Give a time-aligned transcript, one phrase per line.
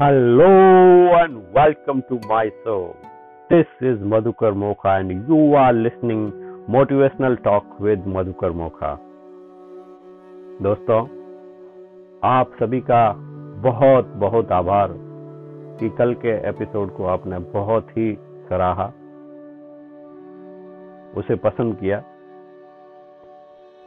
[0.00, 2.94] Hello and welcome to my show.
[3.50, 6.20] This is Madhukar Mokha and you are listening
[6.70, 8.90] motivational talk with Madhukar Mokha.
[10.62, 11.00] दोस्तों
[12.24, 13.02] आप सभी का
[13.66, 14.94] बहुत बहुत आभार
[15.80, 18.08] कि कल के एपिसोड को आपने बहुत ही
[18.48, 18.86] सराहा
[21.20, 22.02] उसे पसंद किया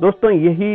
[0.02, 0.74] दोस्तों यही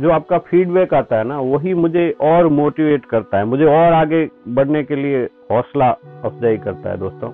[0.00, 4.28] जो आपका फीडबैक आता है ना, वही मुझे और मोटिवेट करता है। मुझे और आगे
[4.48, 5.88] बढ़ने के लिए हौसला
[6.24, 7.30] अफजाई करता है दोस्तों।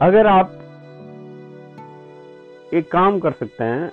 [0.00, 0.52] अगर आप
[2.74, 3.90] एक काम कर सकते हैं,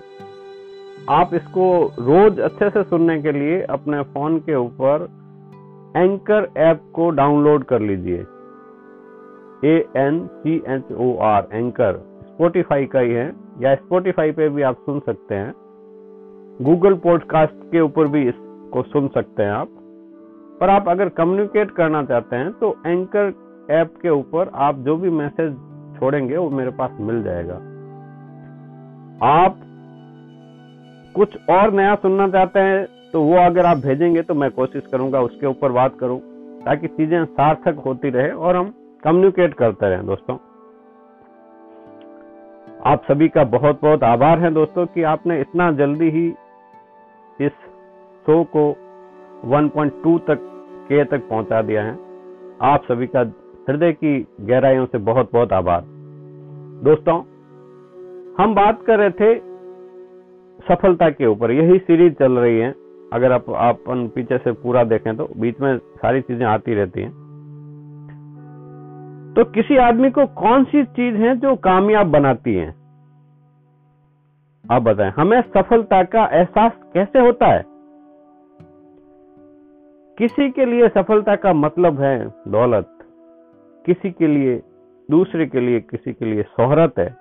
[1.09, 1.65] आप इसको
[1.99, 5.07] रोज अच्छे से सुनने के लिए अपने फ़ोन के ऊपर
[5.97, 8.25] एंकर ऐप को डाउनलोड कर लीजिए।
[9.65, 14.61] A N C H O R anchor Spotify का ही है, या स्पोटिफाई पे भी
[14.61, 15.53] आप सुन सकते हैं।
[16.59, 19.67] गूगल पॉडकास्ट के ऊपर भी इसको सुन सकते हैं आप।
[20.61, 23.33] पर आप अगर कम्युनिकेट करना चाहते हैं तो एंकर
[23.71, 25.53] ऐप के ऊपर आप जो भी मैसेज
[25.95, 27.53] छोड़ेंगे, वो मेरे पास मिल जाएगा।
[29.27, 29.59] आप
[31.15, 35.21] कुछ और नया सुनना चाहते हैं तो वो अगर आप भेजेंगे तो मैं कोशिश करूँगा
[35.21, 36.19] उसके ऊपर बात करूँ,
[36.61, 40.37] ताकि चीज़ें सार्थक होती रहे और हम कम्युनिकेट करते रहें, दोस्तों।
[42.85, 46.27] आप सभी का बहुत बहुत आभार है दोस्तों कि आपने इतना जल्दी ही
[47.41, 47.51] इस
[48.25, 48.69] शो को
[49.49, 50.39] 1.2 तक,
[50.89, 51.97] के तक पहुँचा दिया है।
[52.61, 53.19] आप सभी का
[53.69, 55.81] हृदय की गहराइयों से बहुत बहुत आभार।
[56.83, 57.19] दोस्तों,
[58.39, 59.39] हम बात कर रहे थे
[60.59, 62.75] सफलता के ऊपर। यही सीरीज़ चल रही है।
[63.13, 67.20] अगर आप अपन पीछे से पूरा देखें तो बीच में सारी चीज़ें आती रहती हैं।
[69.35, 72.75] तो किसी आदमी को कौन सी चीज़ है जो कामयाब बनाती है?
[74.71, 77.65] आप बताएँ, हमें सफलता का एहसास कैसे होता है?
[80.17, 82.97] किसी के लिए सफलता का मतलब है दौलत,
[83.85, 84.61] किसी के लिए,
[85.11, 87.15] दूसरे के लिए किसी के लिए शोहरत है,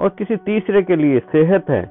[0.00, 1.90] और किसी तीसरे के लिए सेहत है,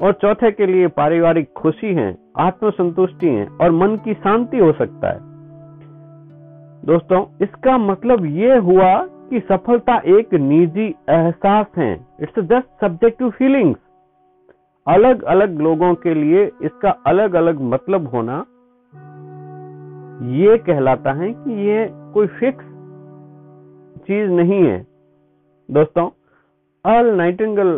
[0.00, 5.12] और चौथे के लिए पारिवारिक खुशी है, आत्मसंतुष्टि है, और मन की शांति हो सकता
[5.12, 5.25] है।
[6.86, 8.90] दोस्तों, इसका मतलब ये हुआ
[9.30, 11.92] कि सफलता एक निजी एहसास है।
[12.22, 13.78] इट्स जस्ट सब्जेक्टिव फीलिंग्स
[14.86, 18.36] अलग अलग लोगों के लिए इसका अलग अलग मतलब होना
[20.36, 22.64] ये कहलाता है कि ये कोई फिक्स
[24.06, 24.78] चीज़ नहीं है।
[25.68, 26.08] दोस्तों
[26.84, 27.74] अल नाइटिंगल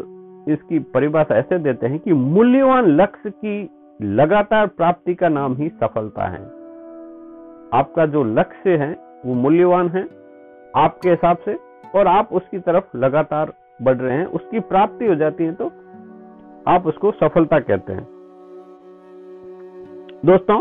[0.52, 3.58] इसकी परिभाषा ऐसे देते हैं कि मूल्यवान लक्ष्य की
[4.00, 6.57] लगातार प्राप्ति का नाम ही सफलता है।
[7.72, 8.90] आपका जो लक्ष्य है,
[9.26, 10.02] वो मूल्यवान है
[10.76, 11.56] आपके हिसाब से,
[11.94, 13.52] और आप उसकी तरफ़ लगातार
[13.82, 15.70] बढ़ रहे हैं, उसकी प्राप्ति हो जाती है तो
[16.66, 18.06] आप उसको सफलता कहते हैं।
[20.26, 20.58] दोस्तों,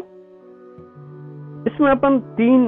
[1.66, 2.68] इसमें अपन तीन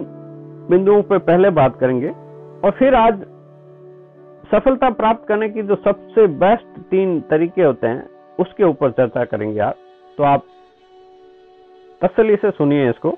[0.69, 3.21] बिंदुओं पर पहले बात करेंगे, और फिर आज
[4.51, 9.59] सफलता प्राप्त करने की जो सबसे बेस्ट तीन तरीके होते हैं, उसके ऊपर चर्चा करेंगे
[9.59, 9.75] आप।
[10.17, 10.43] तो आप
[12.01, 13.17] तसली से सुनिए इसको।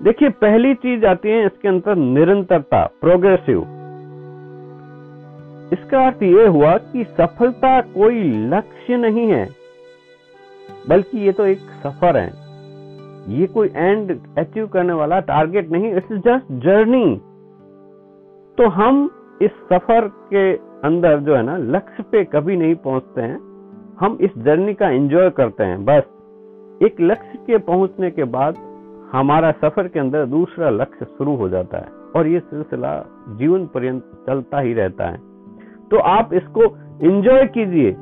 [0.00, 3.58] देखिए, पहली चीज़ आती है इसके अंदर निरंतरता प्रोग्रेसिव
[5.72, 9.46] इसका अर्थ यह हुआ कि सफलता कोई लक्ष्य नहीं है,
[10.88, 12.28] बल्कि ये तो एक सफ़र है।
[13.30, 17.06] ये कोई एंड अचीव करने वाला टारगेट नहीं इट्स जस्ट जर्नी
[18.58, 19.08] तो हम
[19.42, 20.52] इस सफ़र के
[20.86, 23.38] अंदर जो है ना, लक्ष्य पे कभी नहीं पहुँचते हैं।
[24.00, 26.02] हम इस जर्नी का एंजॉय करते हैं, बस।
[26.80, 28.56] एक लक्ष्य के पहुँचने के बाद
[29.12, 32.92] हमारा सफ़र के अंदर दूसरा लक्ष्य शुरू हो जाता है और ये सिलसिला
[33.28, 35.18] जीवन पर्यंत चलता ही रहता है।
[35.90, 36.64] तो आप इसको
[37.02, 37.92] एंजॉय कीजिए।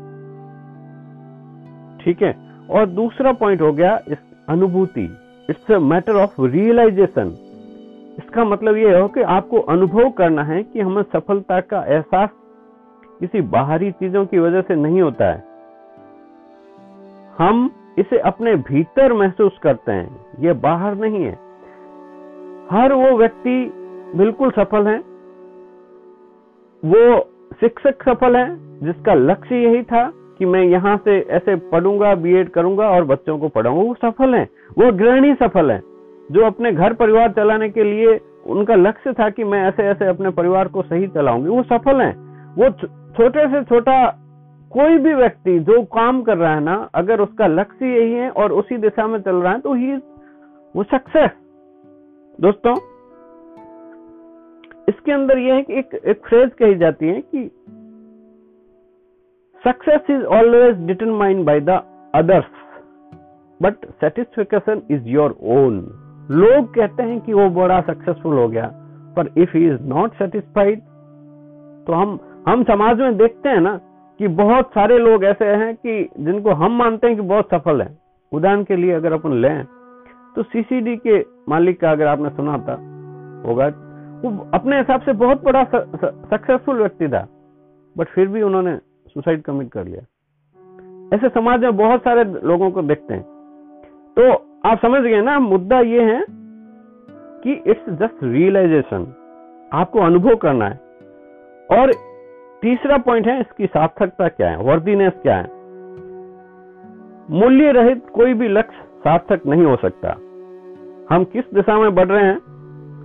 [2.05, 2.37] ठीक है?
[2.71, 4.19] और दूसरा पॉइंट हो गया इस
[4.49, 5.05] अनुभूति।
[5.51, 7.37] It's a matter of realisation
[8.19, 12.31] इसका मतलब ये हो कि आपको अनुभव करना है कि हमें सफलता का एहसास
[13.21, 15.45] किसी बाहरी चीज़ों की वजह से नहीं होता है।
[17.39, 21.33] हम इसे अपने भीतर महसूस करते हैं। ये बाहर नहीं है।
[22.71, 23.73] हर वो व्यक्ति
[24.17, 24.99] बिल्कुल सफल है।
[26.83, 27.19] वो
[27.61, 28.47] शिक्षक सफल है,
[28.81, 33.49] जिसका लक्ष्य यही था कि मैं यहाँ से ऐसे पढ़ूँगा बीएड करूँगा और बच्चों को
[33.49, 34.43] पढ़ाऊँगा। वो सफल है।
[34.79, 35.81] वो गृहिणी सफल है,
[36.31, 40.31] जो अपने घर परिवार चलाने के लिए उनका लक्ष्य था कि मैं ऐसे ऐसे अपने
[40.31, 42.11] परिवार को सही चलाऊँगी। वो सफल है।
[42.59, 42.71] वो
[43.17, 43.99] छोटे से छोटा
[44.73, 48.53] कोई भी व्यक्ति जो काम कर रहा है ना, अगर उसका लक्ष्य यही है और
[48.53, 49.95] उसी दिशा में चल रहा है तो ही
[50.75, 51.31] वो सक्सेस
[52.39, 52.75] दोस्तों,
[54.89, 57.51] इसके अंदर यह है कि एक एक फ्रेज कही जाती है कि
[59.65, 61.81] success is always determined by the
[62.15, 62.53] others
[63.61, 65.81] but satisfaction is your own
[66.33, 68.71] लोग कहते हैं कि वो बड़ा सक्सेसफुल हो गया,
[69.17, 70.81] पर if he is not satisfied
[71.87, 72.19] तो हम
[72.49, 73.79] हम समाज में देखते हैं ना
[74.21, 77.97] कि बहुत सारे लोग ऐसे हैं कि जिनको हम मानते हैं कि बहुत सफल है।
[78.33, 79.65] उदाहरण के लिए अगर अपन लें
[80.37, 81.19] तो सीसीडी के
[81.49, 82.75] मालिक का अगर आपने सुना था,
[83.47, 83.67] होगा,
[84.21, 87.27] वो अपने हिसाब से बहुत बड़ा सक्सेसफुल व्यक्ति था
[87.97, 88.77] बट फिर भी उन्होंने
[89.09, 90.03] सुसाइड कमिट कर लिया।
[91.17, 93.23] ऐसे समाज में बहुत सारे लोगों को देखते हैं।
[94.17, 94.33] तो
[94.65, 96.25] आप समझ गए ना, मुद्दा ये है
[97.45, 99.07] कि इट्स जस्ट रियलाइजेशन
[99.73, 100.81] आपको अनुभव करना है।
[101.71, 101.91] और
[102.63, 104.57] तीसरा पॉइंट है, इसकी सार्थकता क्या है?
[104.57, 105.45] वर्दीनेस क्या है?
[107.31, 110.09] मूल्य रहित कोई भी लक्ष्य सार्थक नहीं हो सकता।
[111.15, 112.39] हम किस दिशा में बढ़ रहे हैं?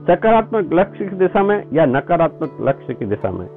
[0.09, 3.47] सकारात्मक लक्ष्य की दिशा में या नकारात्मक लक्ष्य की दिशा में?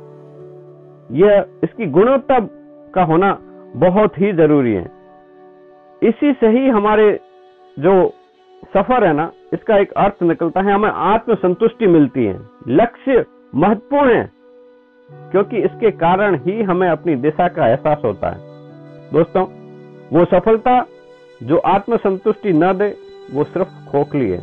[1.12, 2.38] यह इसकी गुणवत्ता
[2.94, 3.38] का होना
[3.76, 4.90] बहुत ही ज़रूरी है।
[6.02, 7.20] इसी से ही हमारे
[7.78, 8.12] जो
[8.74, 14.10] सफ़र है ना, इसका एक अर्थ निकलता है, हमें आत्म संतुष्टि मिलती है। लक्ष्य महत्वपूर्ण
[14.10, 14.35] है।
[15.10, 18.38] क्योंकि इसके कारण ही हमें अपनी दिशा का एहसास होता है।
[19.12, 19.44] दोस्तों,
[20.12, 20.80] वो सफलता
[21.40, 22.88] जो आत्मसंतुष्टि न दे,
[23.32, 24.38] वो सिर्फ़ खोखली है।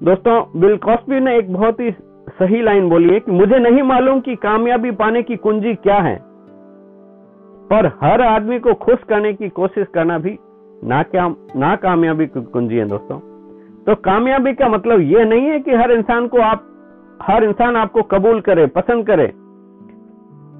[0.00, 1.90] दोस्तों, बिल कॉस्बी ने एक बहुत ही
[2.30, 6.16] सही लाइन बोली है कि मुझे नहीं मालूम कि कामयाबी पाने की कुंजी क्या है,
[7.70, 10.36] पर हर आदमी को खुश करने की कोशिश करना भी
[10.84, 13.18] ना क्या ना कामयाबी की कुंजी है, दोस्तों।
[13.86, 16.66] तो कामयाबी का मतलब यह नहीं है कि हर इंसान को आप
[17.22, 19.32] हर इंसान आपको कबूल करे, पसंद करे।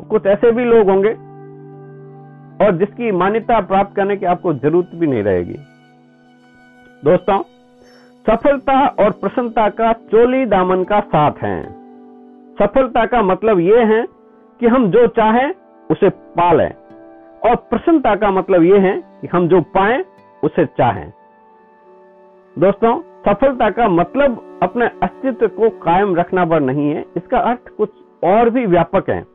[0.08, 1.10] कुछ ऐसे भी लोग होंगे
[2.64, 5.56] और जिसकी मान्यता प्राप्त करने की आपको ज़रूरत भी नहीं रहेगी।
[7.04, 7.38] दोस्तों,
[8.26, 11.62] सफलता और प्रसन्नता का चोली दामन का साथ है।
[12.54, 14.06] सफलता का मतलब यह है
[14.60, 15.54] कि हम जो चाहें,
[15.90, 16.70] उसे पा लें
[17.46, 20.04] और प्रसन्नता का मतलब यह है कि हम जो पाएँ,
[20.44, 21.12] उसे चाहें।
[22.58, 22.94] दोस्तों
[23.28, 27.90] सफलता का मतलब अपने अस्तित्व को कायम रखना पर नहीं है। इसका अर्थ कुछ
[28.24, 29.26] और भी व्यापक है।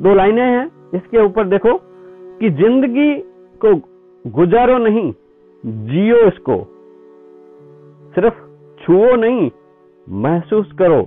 [0.00, 1.72] दो लाइनें हैं। इसके ऊपर देखो
[2.40, 3.14] कि ज़िंदगी
[3.64, 3.74] को
[4.30, 5.12] गुजारो नहीं,
[5.64, 6.56] जियो इसको।
[8.14, 8.34] सिर्फ़
[8.84, 9.50] छुओ नहीं,
[10.08, 11.02] महसूस करो।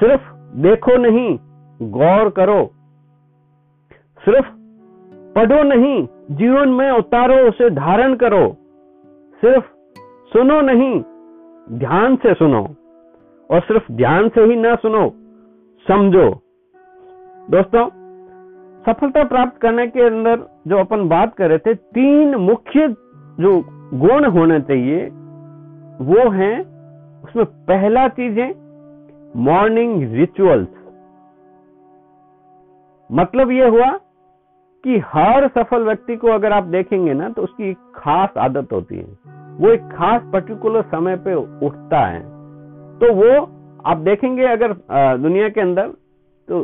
[0.00, 1.38] सिर्फ़ देखो नहीं,
[1.82, 2.70] गौर करो।
[4.24, 4.46] सिर्फ़
[5.34, 8.56] पढ़ो नहीं जीवन में उतारो, उसे धारण करो।
[9.40, 9.64] सिर्फ़
[10.32, 11.02] सुनो नहीं,
[11.78, 12.74] ध्यान से सुनो।
[13.50, 15.12] और सिर्फ़ ध्यान से ही ना सुनो,
[15.88, 16.40] समझो।
[17.50, 17.88] दोस्तों,
[18.82, 22.88] सफलता प्राप्त करने के अंदर जो अपन बात कर रहे थे, तीन मुख्य
[23.40, 23.64] जो
[23.94, 25.06] गुण होने चाहिए,
[26.00, 26.60] वो है,
[27.24, 28.54] उसमें पहला चीज़ है
[29.36, 30.68] मॉर्निंग रिचुअल्स
[33.12, 33.98] मतलब ये हुआ
[34.84, 38.96] कि हर सफल व्यक्ति को अगर आप देखेंगे ना तो उसकी एक खास आदत होती
[38.96, 39.04] है।
[39.58, 42.20] वो एक खास पर्टिकुलर समय पे उठता है।
[43.00, 43.30] तो वो,
[43.86, 44.72] आप देखेंगे अगर
[45.18, 45.88] दुनिया के अंदर
[46.48, 46.62] तो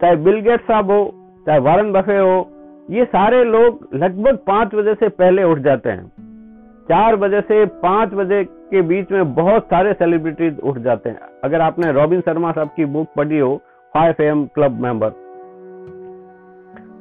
[0.00, 1.14] चाहे बिल गेट साहब हो,
[1.46, 2.48] चाहे वारन बफे हो,
[2.90, 6.06] ये सारे लोग लगभग पाँच बजे से पहले उठ जाते हैं।
[6.88, 11.60] चार बजे से पाँच बजे के बीच में बहुत सारे सेलिब्रिटीज उठ जाते हैं। अगर
[11.60, 13.56] आपने रॉबिन शर्मा साहब की बुक पढ़ी हो
[13.94, 15.10] फाइव एम क्लब मेंबर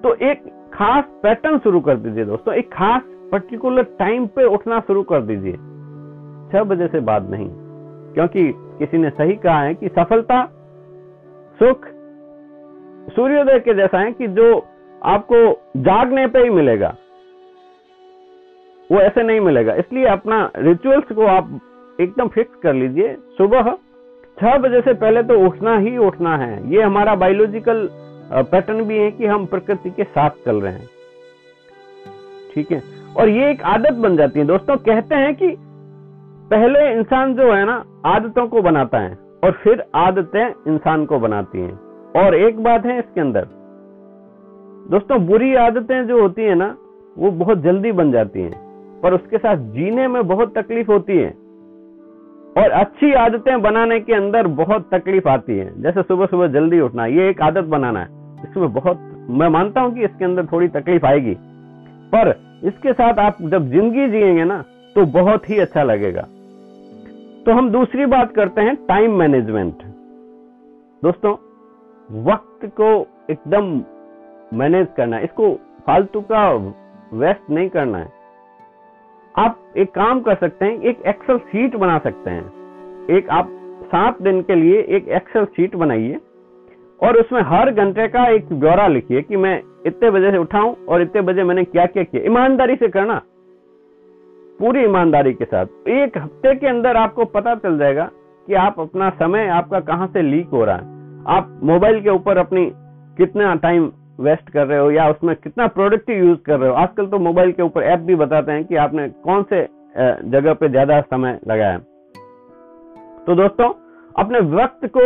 [0.08, 5.02] तो एक खास पैटर्न शुरू कर दीजिए दोस्तों। एक खास पर्टिकुलर टाइम पे उठना शुरू
[5.04, 5.54] कर दीजिए।
[6.52, 7.48] छह बजे से बाद नहीं,
[8.14, 8.44] क्योंकि
[8.80, 10.44] किसी ने सही कहा है कि सफलता
[11.60, 11.86] सुख
[13.10, 14.48] सूर्योदय के जैसा है कि जो
[15.02, 15.44] आपको
[15.82, 16.96] जागने पे ही मिलेगा,
[18.90, 21.60] वो ऐसे नहीं मिलेगा। इसलिए अपना रिचुअल्स को आप
[22.00, 23.72] एकदम फिक्स कर लीजिए। सुबह
[24.38, 27.88] छह बजे से पहले तो उठना ही उठना है। ये हमारा बायोलॉजिकल
[28.34, 30.90] पैटर्न भी है कि हम प्रकृति के साथ चल रहे हैं।
[32.54, 32.82] ठीक है?
[33.18, 35.56] और ये एक आदत बन जाती है। दोस्तों, कहते हैं कि
[36.50, 41.60] पहले इंसान जो है ना, आदतों को बनाता है और फिर आदतें इंसान को बनाती
[41.60, 41.80] हैं।
[42.26, 43.48] और एक बात है इसके अंदर।
[44.92, 46.78] दोस्तों, बुरी आदतें जो होती है ना,
[47.18, 48.68] वो बहुत जल्दी बन जाती हैं।
[49.02, 51.47] पर उसके साथ जीने में बहुत तकलीफ़ होती है।
[52.58, 57.06] और अच्छी आदतें बनाने के अंदर बहुत तकलीफ़ आती है। जैसे सुबह सुबह जल्दी उठना,
[57.06, 58.08] ये एक आदत बनाना है।
[58.44, 59.00] इसमें बहुत,
[59.30, 61.36] मैं मानता हूँ कि इसके अंदर थोड़ी तकलीफ़ आएगी।
[62.14, 62.34] पर
[62.64, 64.64] इसके साथ आप जब ज़िंदगी जिएँगे ना
[64.96, 66.22] तो बहुत ही अच्छा लगेगा।
[67.46, 69.84] तो हम दूसरी बात करते हैं टाइम मैनेजमेंट
[71.04, 71.32] दोस्तों,
[72.10, 72.90] वक्त को
[73.30, 73.82] एकदम
[74.54, 75.54] मैनेज करना इसको
[75.88, 76.50] फालतू का
[77.14, 78.17] वेस्ट नहीं करना है।
[79.38, 83.50] आप एक काम कर सकते हैं, एक एक्सेल शीट बना सकते हैं। एक आप
[83.86, 86.20] सात दिन के लिए एक एक्सेल शीट बनाइए
[87.00, 91.01] और उसमें हर घंटे का एक ब्यौरा लिखिए कि मैं इतने बजे से उठाऊं और
[91.01, 93.22] इतने बजे मैंने क्या क्या किया। ईमानदारी से करना।
[94.60, 98.10] पूरी ईमानदारी के साथ। एक हफ़्ते के अंदर आपको पता चल जाएगा
[98.48, 100.96] कि आप अपना समय आपका कहाँ से लीक हो रहा है।
[101.27, 102.72] आप मोबाइल के ऊपर अपनी
[103.17, 106.76] कितना टाइम वेस्ट कर रहे हो या उसमें कितना प्रोडक्टिव यूज़ कर रहे हो?
[106.76, 109.62] आजकल तो मोबाइल के ऊपर ऐप भी बताते हैं कि आपने कौन से
[110.30, 111.78] जगह पे ज़्यादा समय लगाया
[113.28, 113.70] तो दोस्तों,
[114.16, 115.06] अपने वक्त को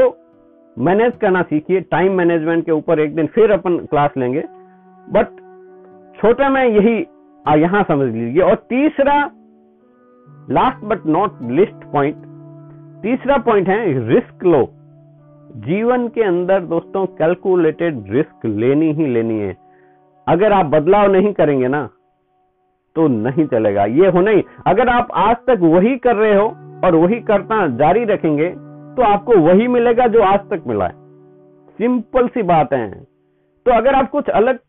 [0.77, 4.43] मैनेज करना सीखिए। टाइम मैनेजमेंट के ऊपर एक दिन फिर अपन क्लास लेंगे।
[5.07, 5.27] बट
[6.15, 6.97] छोटा में यही
[7.61, 9.15] यहाँ समझ लीजिए। और तीसरा
[10.51, 12.15] last but not least point
[13.03, 14.61] तीसरा पॉइंट है रिस्क लो
[15.59, 19.55] जीवन के अंदर दोस्तों कैलकुलेटेड रिस्क लेनी ही लेनी है।
[20.27, 21.89] अगर आप बदलाव नहीं करेंगे ना
[22.95, 26.47] तो नहीं चलेगा। ये हो नहीं, अगर आप आज तक वही कर रहे हो
[26.85, 28.49] और वही करना जारी रखेंगे
[28.95, 30.93] तो आपको वही मिलेगा जो आज तक मिला है।
[31.79, 32.89] सिंपल सी बात है।
[33.65, 34.59] तो अगर आप कुछ अलग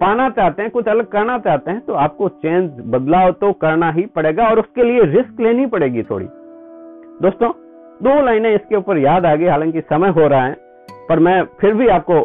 [0.00, 4.06] पाना चाहते हैं, कुछ अलग करना चाहते हैं तो आपको चेंज बदलाव तो करना ही
[4.16, 6.26] पड़ेगा और उसके लिए रिस्क लेनी पड़ेगी थोड़ी।
[7.22, 7.52] दोस्तों
[8.04, 10.56] दो लाइनें इसके ऊपर याद आ गई, हालाँकि समय हो रहा है,
[11.08, 12.18] पर मैं फिर भी आपको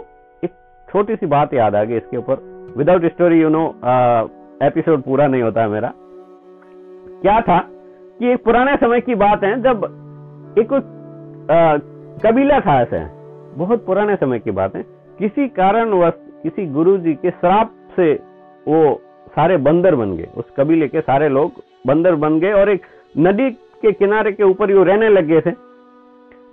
[0.43, 0.51] एक
[0.88, 3.65] छोटी सी बात याद आ गई इसके ऊपर। Without story you know
[4.62, 5.91] episode पूरा नहीं होता है मेरा।
[7.21, 7.59] क्या था
[8.19, 9.86] कि एक पुराने समय की बात है, जब
[10.57, 10.74] एक
[12.24, 13.00] कबीला था ऐसे।
[13.57, 14.83] बहुत पुराने समय की बात है।
[15.19, 18.12] किसी कारणवश किसी गुरुजी के श्राप से
[18.67, 18.81] वो
[19.29, 23.50] सारे बंदर बन गए। उस कबीले के सारे लोग बंदर बन गए और एक नदी
[23.81, 25.51] के किनारे के ऊपर वो रहने लग गए थे।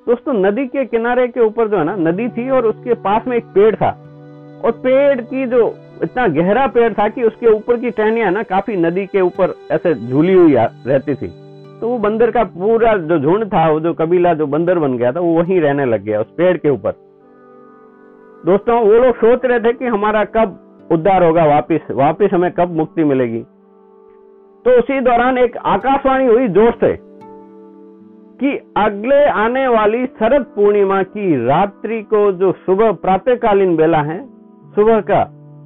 [0.07, 3.37] दोस्तों, नदी के किनारे के ऊपर जो है ना, नदी थी और उसके पास में
[3.37, 3.89] एक पेड़ था।
[4.65, 8.77] और पेड़ की जो इतना गहरा पेड़ था कि उसके ऊपर की टहनिया ना काफ़ी
[8.77, 11.29] नदी के ऊपर ऐसे झूली हुई रहती थी।
[11.81, 15.13] तो वो बंदर का पूरा जो झुंड था, वो जो कबीला जो बंदर बन गया
[15.13, 16.93] था, वो वहीं रहने लग गया उस पेड़ के ऊपर।
[18.47, 22.77] दोस्तों, वो लोग सोच रहे थे कि हमारा कब उद्धार होगा वापिस वापिस हमें कब
[22.77, 23.41] मुक्ति मिलेगी।
[24.67, 27.06] तो उसी दौरान एक आकाशवाणी हुई ज़ोर से।
[28.41, 34.27] कि अगले आने वाली शरद पूर्णिमा की रात्रि को जो सुबह प्रातःकालीन बेला है,
[34.75, 35.25] सुबह का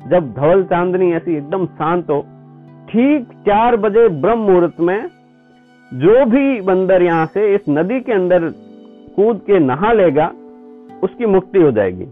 [0.09, 2.21] जब धवल चांदनी ऐसी एकदम शांत हो,
[2.91, 5.07] ठीक चार बजे ब्रह्म मुहूर्त में
[5.95, 8.39] जो भी बंदर यहाँ से इस नदी के अंदर
[9.17, 10.33] कूद के नहा लेगा,
[11.03, 12.09] उसकी मुक्ति हो जाएगी।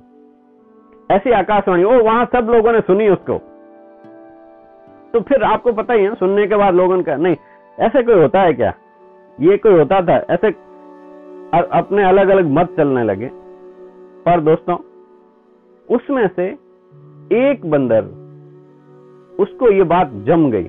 [1.10, 3.38] ऐसी आकाशवाणी, ओ, वहाँ सब लोगों ने सुनी उसको।
[5.12, 7.36] तो फिर आपको पता ही है, सुनने के बाद लोगों का नहीं,
[7.80, 8.74] ऐसे कोई होता है क्या?
[9.40, 10.48] ये कोई होता था, ऐसे
[11.72, 13.30] अपने अलग अलग मत चलने लगे।
[14.26, 14.76] पर दोस्तों,
[15.88, 16.46] उसमें से
[17.38, 18.04] एक बंदर,
[19.38, 20.68] उसको ये बात जम गई।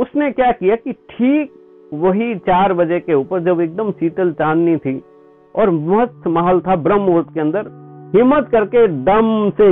[0.00, 1.52] उसने क्या किया कि ठीक
[1.92, 5.02] वही चार बजे के ऊपर जब एकदम शीतल चांदनी थी
[5.54, 7.70] और मस्त महल था ब्रह्म के अंदर,
[8.14, 9.70] हिम्मत करके दम से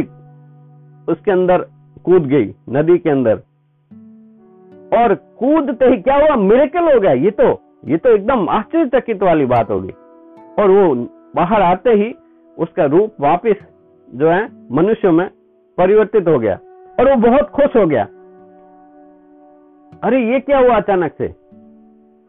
[1.08, 1.66] उसके अंदर
[2.04, 3.42] कूद गई, नदी के अंदर।
[4.96, 6.36] और कूदते ही क्या हुआ?
[6.36, 9.90] मिरेकल हो गया। ये तो ये तो एकदम आश्चर्यचकित वाली बात होगी।
[10.62, 10.94] और वो
[11.36, 12.14] बाहर आते ही
[12.58, 13.54] उसका रूप वापस
[14.14, 15.30] जो है, मनुष्य में
[15.78, 16.58] परिवर्तित हो गया।
[17.00, 18.04] और वो बहुत खुश हो गया।
[20.02, 21.28] अरे, ये क्या हुआ अचानक से?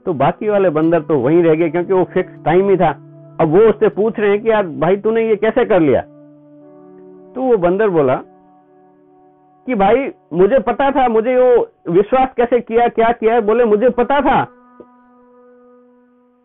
[0.06, 2.90] तो बाकी वाले बंदर तो वहीं रह गए, क्योंकि वो फिक्स टाइम ही था।
[3.42, 6.02] अब वो उससे पूछ रहे हैं कि यार, भाई, तूने ये कैसे कर लिया?
[7.36, 8.22] तो वो बंदर बोला
[9.68, 14.20] कि भाई, मुझे पता था, मुझे वो विश्वास कैसे किया, क्या किया बोले, मुझे पता
[14.22, 14.44] था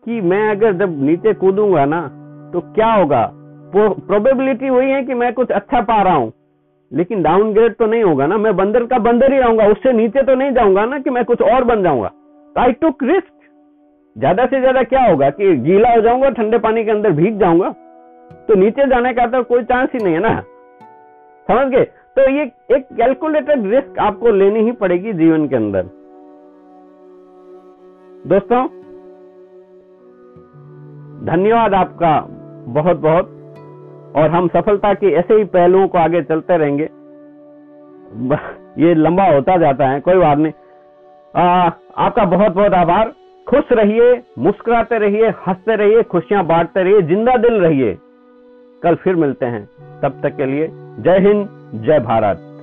[0.03, 2.01] कि मैं अगर जब नीचे कूदूँगा ना
[2.53, 3.29] तो क्या होगा?
[3.75, 6.31] प्रोबेबिलिटी वही है कि मैं कुछ अच्छा पा रहा हूँ।
[6.91, 10.35] लेकिन डाउनग्रेड तो नहीं होगा ना, मैं बंदर का बंदर ही रहूँगा, उससे नीचे तो
[10.35, 12.11] नहीं जाऊँगा ना कि मैं कुछ और बन जाऊँगा।
[12.55, 13.31] आई टुक रिस्क
[14.15, 17.69] ज़्यादा से ज़्यादा क्या होगा कि गीला हो जाऊँगा, ठंडे पानी के अंदर भीग जाऊँगा।
[18.47, 20.39] तो नीचे जाने का तो कोई चांस ही नहीं है ना।
[21.47, 21.87] समझ गए?
[22.17, 25.83] तो ये एक कैलकुलेटेड रिस्क आपको लेनी ही पड़ेगी जीवन के अंदर।
[28.25, 28.65] दोस्तों
[31.25, 32.19] धन्यवाद आपका
[32.73, 33.31] बहुत बहुत
[34.15, 36.89] और हम सफलता के ऐसे ही पहलुओं को आगे चलते रहेंगे।
[38.79, 40.53] ये लंबा होता जाता है कोई बात नहीं।
[41.33, 43.13] आ, आपका बहुत बहुत आभार।
[43.47, 47.97] खुश रहिए मुस्कुराते रहिए हँसते रहिए खुशियाँ बांटते रहिए ज़िंदा दिल रहिए।
[48.83, 49.63] कल फिर मिलते हैं।
[50.01, 50.67] तब तक के लिए
[50.99, 51.47] जय हिंद
[51.85, 52.54] जय भारत।